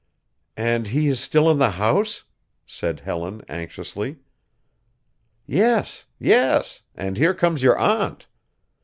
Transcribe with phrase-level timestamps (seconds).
[0.57, 2.23] "And he is still in the house?"
[2.65, 4.17] said Helen, anxiously.
[5.45, 8.25] "Yes, yes, and here comes your aunt.